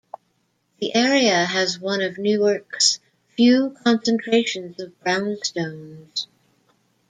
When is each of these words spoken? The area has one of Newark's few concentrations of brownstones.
The 0.79 0.95
area 0.95 1.45
has 1.45 1.77
one 1.77 2.01
of 2.01 2.17
Newark's 2.17 2.99
few 3.35 3.77
concentrations 3.83 4.79
of 4.79 4.93
brownstones. 5.03 6.25